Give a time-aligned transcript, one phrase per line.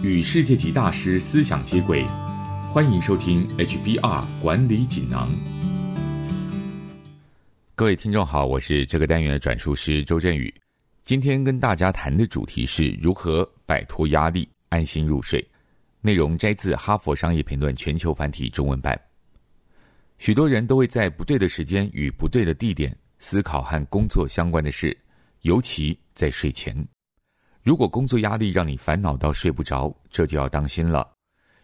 [0.00, 2.06] 与世界级大师思想接轨，
[2.72, 5.28] 欢迎收听 HBR 管理锦囊。
[7.74, 10.54] 各位听众好，我是这个单元的转述师周振宇。
[11.02, 15.44] 今天跟大家谈的主题是如何摆脱压力，安心入睡。
[16.00, 18.96] 内容摘自《哈佛商业评论》全球繁体中文版。
[20.18, 24.96] 许多人都会在不对的时间与不对的地点思考和工作相关的事，
[25.40, 26.86] 尤其在睡前。
[27.68, 31.06] 如果工作压力让你烦恼到睡不着，这就要当心了，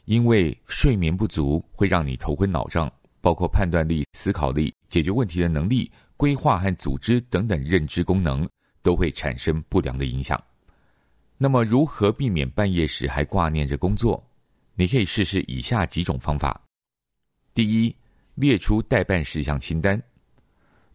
[0.05, 2.93] 因为睡眠不足会让你头昏脑胀，
[3.23, 8.47] 包括判断力、思考力、解决问题的能力、规划和组织等等认知功能
[8.83, 10.39] 都会产生不良的影响。
[11.39, 14.23] 那么，如何避免半夜时还挂念着工作？
[14.75, 16.61] 你可以试试以下几种方法：
[17.55, 17.97] 第一，
[18.35, 19.99] 列出待办事项清单，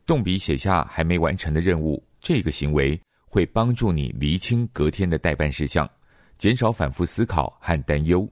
[0.06, 2.06] 动笔写下还没完成的任务。
[2.22, 3.02] 这个行为。
[3.30, 5.90] 会帮助你厘清隔天的待办事项，
[6.38, 8.28] 减少反复思考和担忧。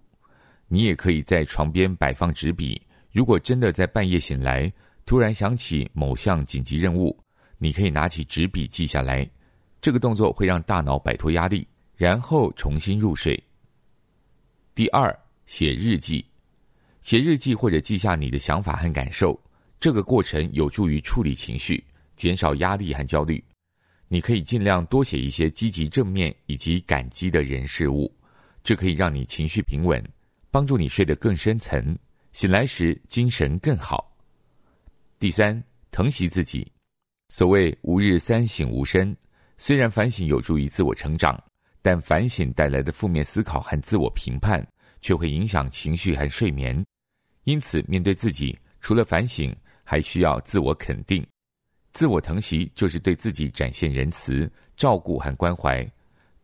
[0.68, 4.72] 你也可以在床边摆放纸笔，如果真的在半夜醒来，
[5.06, 7.18] 突然想起某项紧急任务，
[7.58, 9.30] 你可以拿起纸笔记下来。
[9.80, 13.42] 这个动作会让大脑摆脱压力，然后重新入睡。
[14.74, 16.26] 第二，写日记，
[17.02, 19.40] 写日记或者记下你的想法和感受，
[19.80, 21.84] 这个过程有助于处理情绪，
[22.16, 23.42] 减少压力和焦虑。
[24.08, 28.10] 你可以尽量多写一些积极正面以及感激的人事物，
[28.64, 30.04] 这可以让你情绪平稳，
[30.50, 31.98] 帮助你睡得更深层，
[32.32, 34.16] 醒来时精神更好。
[35.20, 36.66] 第三，疼惜自己。
[37.30, 39.16] 所谓“吾日三省吾身”，
[39.58, 41.38] 虽然反省有助于自我成长，
[41.82, 44.66] 但反省带来的负面思考和自我评判
[45.02, 46.82] 却会影响情绪和睡眠。
[47.44, 51.26] 因此，面对自己，除了反省，还需要自我肯定。
[51.98, 55.84] 自我疼惜就是对自己展现仁慈、照顾和关怀，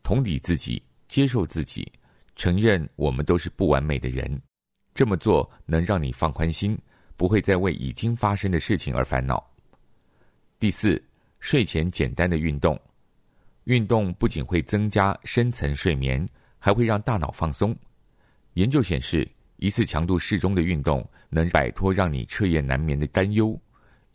[0.02, 1.92] 同理自己，接受自己，
[2.36, 4.42] 承认我们都是不完美的人。
[4.96, 6.76] 这么做能让你放宽心，
[7.16, 9.48] 不会再为已经发生的事情而烦恼。
[10.58, 11.00] 第四，
[11.40, 12.76] 睡前简单的运动，
[13.66, 16.28] 运动不仅会增加深层睡眠，
[16.58, 17.78] 还会让大脑放松。
[18.56, 23.56] 研究显示，一次强度适中的运动能摆脱让你彻夜难眠的担忧。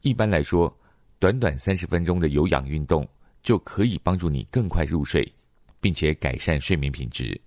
[0.01, 0.77] 一般来说。
[1.21, 3.07] 短短三十分钟的有氧运动
[3.43, 5.27] 就可以帮助你更快入睡，
[5.81, 7.39] 并且改善睡眠品质。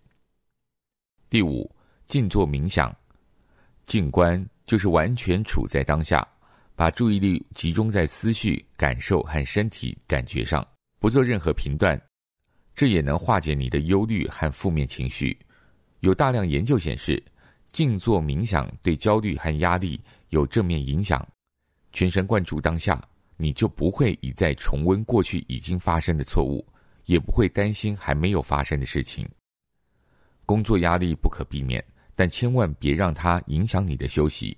[1.30, 1.74] 第五，
[2.06, 2.94] 静坐冥想，
[3.86, 6.28] 静观就是完全处在当下，
[6.76, 10.68] 把注意力集中在思绪、感受和身体感觉上，
[11.00, 12.00] 不做任何评断，
[12.76, 15.38] 这也能化解你的忧虑和负面情绪。
[16.02, 17.24] 有大量研究显示，
[17.70, 21.26] 静坐冥想对焦虑和压力有正面影响，
[21.94, 23.02] 全神贯注当下。
[23.42, 26.64] 你就不会一再重温过去已经发生的错误，
[27.06, 29.28] 也不会担心还没有发生的事情。
[30.46, 34.56] 工作压力不可避免，但千万别让它影响你的休息。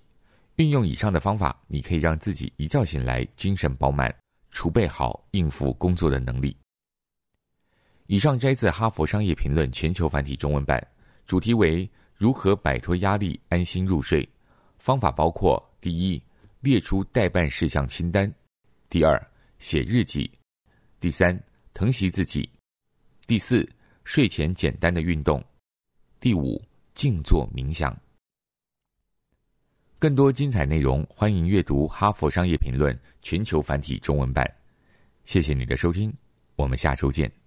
[0.57, 4.13] 运用以上的方法，你可以让自己一觉醒来精神饱满，
[4.51, 6.53] 储备好应付工作的能力。
[8.07, 10.85] 以上摘自《哈佛商业评论》全球繁体中文版，
[11.25, 14.27] 主题为如何摆脱压力，安心入睡。
[14.77, 16.21] 方法包括：第一，
[16.59, 18.29] 列出待办事项清单。
[18.93, 19.19] 第二，
[19.57, 20.29] 写日记；
[20.99, 21.35] 第三，
[21.73, 22.47] 疼惜自己；
[23.25, 23.67] 第四，
[24.03, 25.41] 睡前简单的运动；
[26.19, 27.99] 第五，静坐冥想。
[29.97, 34.47] 更多精彩内容，欢迎阅读《哈佛商业评论》全球繁体中文版。
[35.23, 36.13] 谢谢你的收听，
[36.55, 37.42] 我们下周见。